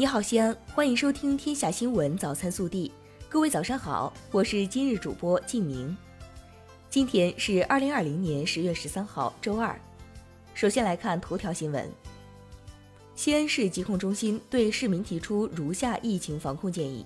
[0.00, 2.88] 你好，西安，欢迎收听《天下新闻早餐速递》。
[3.28, 5.96] 各位早上好，我是今日主播静明。
[6.88, 9.76] 今天是二零二零年十月十三号，周二。
[10.54, 11.90] 首先来看头条新闻。
[13.16, 17.04] 西安市疾控中心对市民提出如下疫情防控建议：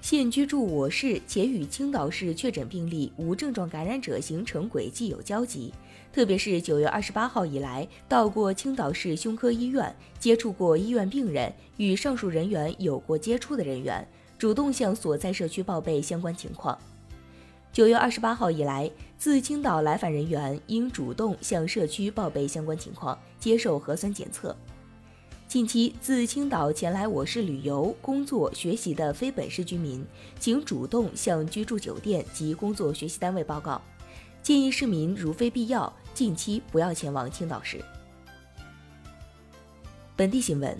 [0.00, 5.74] 现居住我市且与青岛市确诊病例无症状感染者形成轨迹有交集。
[6.12, 16.76] 特别是九月二十八号以来到过青岛市胸科医院、接触过医院病人、与上述人员有过接触的人员，主动向所在社区报备相关情况。
[17.72, 24.56] 九月二十八号以来，自青岛来返人员应主动向社区报备相关情况，接受核酸检测。
[25.46, 30.04] 近期自青岛前来我市旅游、工作、学习的非本市居民，
[30.40, 33.80] 请主动向居住酒店及工作学习单位报告。
[34.42, 35.92] 建议市民如非必要。
[36.14, 37.82] 近期不要前往青岛市。
[40.16, 40.76] 本地新闻：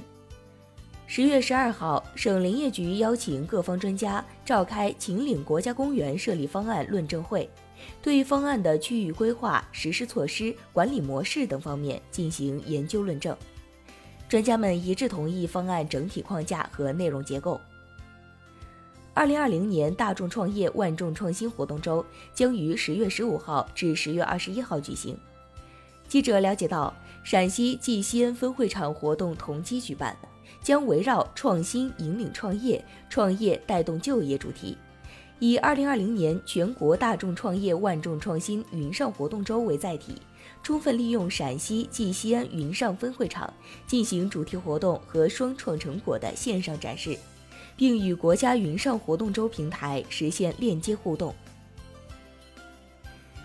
[1.07, 7.49] 十月十二号，省林业局邀请各方专家召开秦岭国家公园设立方案论证会，
[8.03, 13.37] 对方案的区域规划、实施措施、管理模式等方面进行研究论证。
[14.29, 17.61] 专家们一致同意方案整体框架和内容结构。
[19.21, 25.15] 二零二零年大众创业万众创新活动周将于十月十五号至十月二十一号举行。
[26.09, 26.91] 记者了解到，
[27.23, 30.17] 陕西暨西安分会场活动同期举办，
[30.63, 34.75] 将围绕“创新引领创业，创业带动就业”主题，
[35.39, 40.15] 以二零二零年全国大众创业万众创新云上活动周为载体，
[40.63, 43.53] 充分利用陕西暨西安云上分会场
[43.87, 47.19] 进行主题活动和双创成果的线上展示。
[47.81, 51.35] 并与国家云上活动周平台实现链接互动。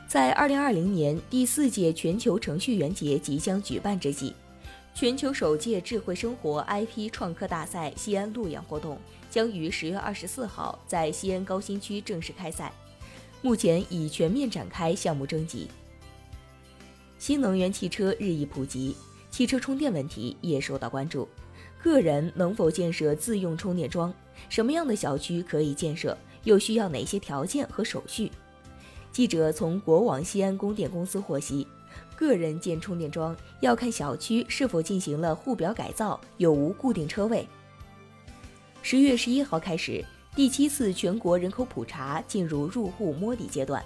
[0.09, 4.33] 在二零二零年第四届全球程序员节即将举办之际，
[4.93, 12.73] 全球首届智慧生活 IP 创客大赛西安路演活动将于十月二十四号在西安高新区正式开赛，
[13.41, 15.69] 目前已全面展开项目征集。
[17.17, 18.97] 新能源汽车日益普及，
[19.31, 21.25] 汽车充电问题也受到关注。
[21.81, 24.13] 个人能否建设自用充电桩？
[24.49, 26.17] 什么样的小区可以建设？
[26.43, 28.31] 又需要哪些条件和手续？
[29.11, 31.67] 记者从国网西安供电公司获悉，
[32.15, 37.47] 个人建充电桩要看小区是否进行了户表改造，有无固定车位。
[38.83, 43.83] 十月十一号开始，第七次全国人口普查进入入户摸底阶段。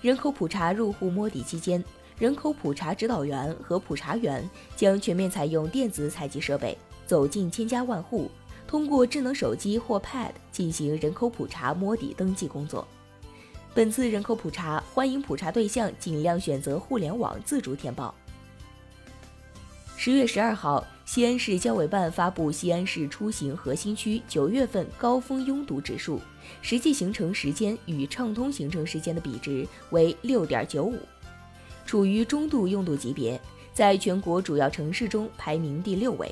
[0.00, 1.82] 人口普查入户摸底期间，
[2.16, 6.78] 人口普查指导员和普查员将全面采用电子采集设备。
[7.06, 8.30] 走进千家万户，
[8.68, 12.86] 通过智能手机或 Pad 进行人口普查摸底登记工作。
[13.74, 18.14] 本次人口普查，欢迎普查对象尽量选择互联网自主填报。
[19.96, 26.20] 十月十二号，西安市交委办发布西安市出行核心区九月份高峰拥堵指数，
[26.60, 30.98] 实际行程时间与畅通行程时间的比值为六点九五，
[31.86, 33.40] 处于中度拥堵级别，
[33.72, 36.30] 在全国主要城市中排名第六位。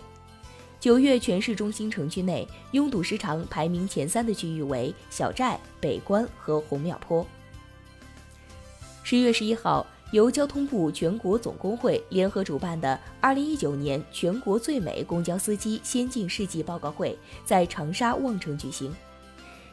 [0.87, 7.27] 九月全市中心城区内拥堵时长排名前三的区域为小寨、北关和红庙坡。
[9.03, 18.95] 十月十一号，由交通部全国总工会联合主办的二零一九年全国最美公交司机先进事迹报告会在长沙望城举行。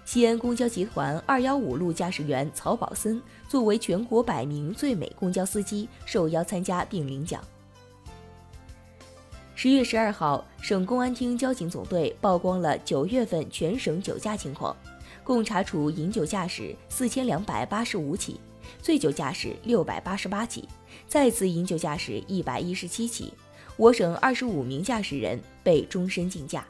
[0.06, 7.40] 西安公交集团二幺五路驾驶员曹宝森作为全国百名最美公交司机受邀参加并领奖。
[9.64, 14.76] 十月十二号，省公安厅交警总队曝光了九月份全省酒驾情况，
[15.24, 18.42] 共查处饮酒驾驶四千两百八十五起，
[18.82, 20.68] 醉酒驾驶六百八十八起，
[21.08, 23.34] 再次饮酒驾驶一百一十七起。
[23.78, 26.68] 我省二十五名驾驶人被终身禁驾。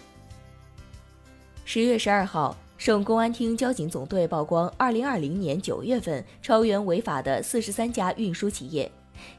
[1.66, 8.92] 十月十二号，省公安厅交警总队曝光二零二零年九月份超员违法的四十三家运输企业，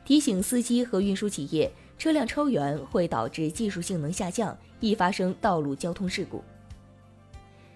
[0.04, 1.70] 提醒司机和运输企业。
[1.98, 6.42] 车辆超员会导致技术性能下降，易发生道路交通事故。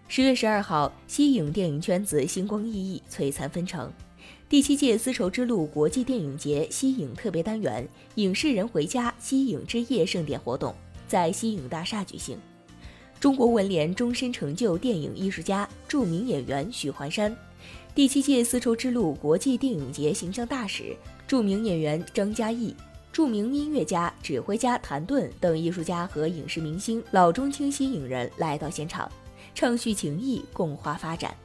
[0.06, 3.93] 十月十二号，西影电影圈子星光熠熠，璀璨纷呈。
[4.49, 7.87] 第七届丝绸之路国际电影节西影特别单元
[8.17, 10.75] “影视人回家西影之夜”盛典活动
[11.06, 12.38] 在西影大厦举行。
[13.20, 17.37] 中国文联终身成就电影艺术家、著名演员许环山，
[17.94, 22.75] 第七届丝绸之路国际电影节形象大使、著名演员张嘉译。
[23.19, 29.11] 著名音乐家、指挥家谭盾等艺术家和影视明星老中青吸引人来到现场，
[29.56, 31.37] 畅叙情谊，共话发展。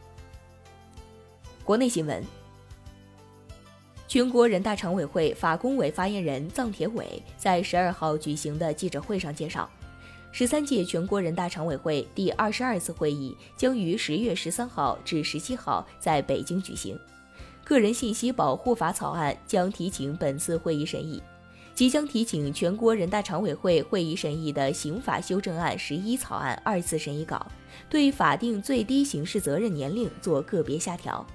[1.64, 2.24] 国内新闻：
[4.08, 9.68] 全国人大常委会法工委发言人臧铁伟在十二号举行的记者会上介绍，
[10.32, 16.96] 十三届全国人大常委会第二十二次会议将于十月十三号至十七号在北京举行。
[17.64, 21.20] 个人信息保护法草案将提请本次会议审议。
[21.76, 27.46] 即将提请全国人大常委会会议审议的刑法修正案十一草案二次审议稿，
[27.90, 31.26] 对法定最低刑事责任年龄做个别下调。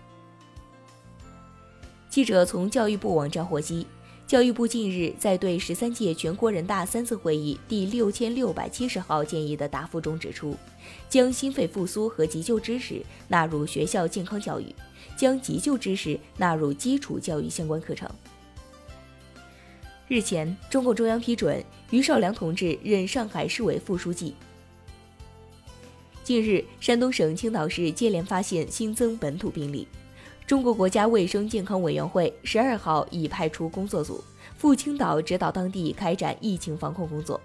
[2.09, 3.85] 记者从教育部网站获悉，
[4.29, 10.57] 教育部近日在对十三届全国人大三次会议第六千六百七十号建议的答复中指出，
[11.09, 14.73] 将心肺复苏和急救知识纳入学校健康教育，
[15.17, 18.09] 将急救知识纳入基础教育相关课程。
[20.09, 24.35] 日前，中共中央批准于少良同志任上海市委副书记。
[26.25, 29.87] 近日，山东省青岛市接连发现新增本土病例，
[30.47, 34.25] 中国国家卫生健康委员会十二号已派出工作组
[34.57, 37.39] 赴青岛指导当地开展疫情防控工作。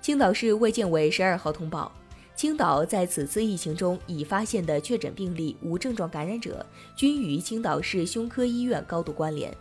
[0.00, 1.92] 青岛市卫健委十二号通报，
[2.34, 6.66] 青岛在此次疫情中已发现的确诊病例无症状感染者，
[6.96, 9.56] 均与青岛市胸科医院高度关联。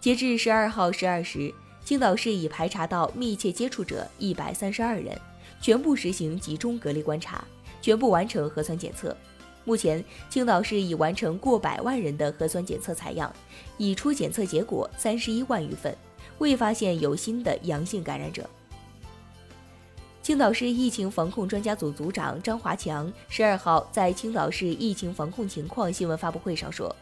[0.00, 1.52] 截至十二号十二时，
[1.84, 5.14] 青岛市已排查到密切接触者一百三十二人，
[5.60, 7.44] 全部实行集中隔离观察，
[7.82, 9.14] 全部完成核酸检测。
[9.62, 13.30] 目前，青岛市已完成过百万人的核酸检测采样，
[13.76, 15.94] 已出检测结果三十一万余份，
[16.38, 18.48] 未发现有新的阳性感染者。
[20.22, 26.94] 青岛市疫情防控专家组组长张华强十二号在青岛市疫情防控情况新闻发布会上说。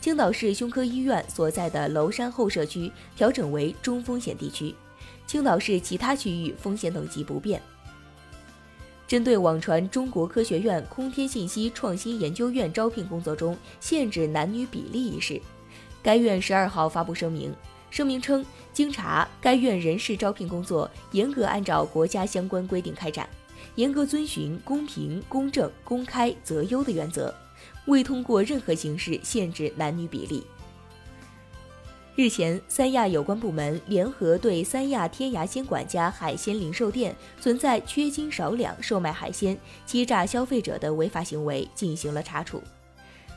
[0.00, 4.74] 青岛市胸科医院所在的娄山后社区调整为中风险地区，
[5.26, 7.60] 青岛市其他区域风险等级不变。
[9.06, 15.38] 针对网传中国科学院空天信息创新研究院招聘工作中限制男女比例一事，
[16.02, 17.52] 该院十二号发布声明，
[17.90, 18.42] 声明称，
[18.72, 23.28] 经查，该院人事招聘工作严格按照国家相关规定开展，
[23.74, 27.34] 严格遵循公平、公正、公开、择优的原则。
[27.86, 30.44] 未通过任何形式限制男女比例。
[32.16, 42.62] 日前，三亚有关部门联合对三亚天涯鲜管家海鲜零售店存在缺斤少两售卖海鲜、欺诈消费者的违法行为进行了查处，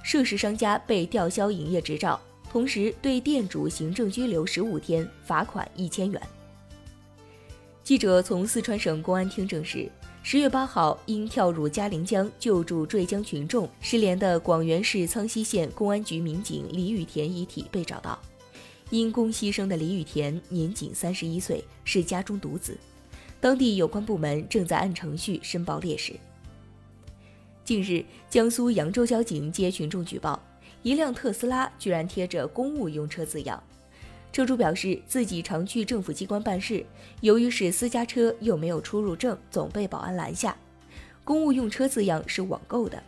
[0.04, 2.20] 涉事商家被吊销营业执照，
[2.52, 6.22] 同时对店主行政拘留十五天，罚款一千元。
[7.84, 9.90] 记者从四川省公安厅证实。
[10.26, 18.18] 十月八号，因跳入嘉陵江救助坠江群众失联的广元市苍溪县公安局民警李雨田遗体被找到。
[18.90, 22.78] 因公牺牲的李雨田年仅三十一岁，是家中独子。
[23.42, 26.14] 当地有关部门正在按程序申报烈士。
[27.66, 30.42] 近日，江苏扬州交警接群众举报，
[30.84, 33.62] 一辆特斯拉居然贴着“公务用车”字样。
[34.34, 36.84] 车主表示，自己常去政府机关办事，
[37.22, 40.58] 由于是私家车又没有出入证，总被保安拦下。
[41.24, 43.02] 公务用车字样是网购的。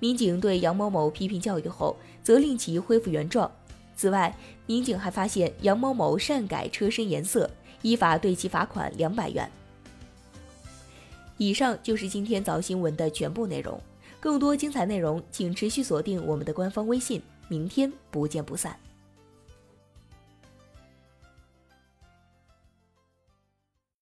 [0.00, 3.48] 民警对杨某某批评教育后，责令其恢复原状。
[3.94, 4.36] 此外，
[4.66, 7.48] 民警还发现杨某某擅改车身颜色，
[7.82, 9.48] 依法对其罚款两百元。
[11.36, 13.80] 以上就是今天早新闻的全部内容。
[14.18, 17.22] 更多精彩内容，请持续锁定我们的官方微信。
[17.46, 18.76] 明天不见不散。